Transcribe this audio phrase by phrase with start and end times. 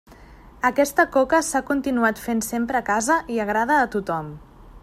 [0.69, 4.35] Aquesta coca s'ha continuat fent sempre a casa i agrada a tothom.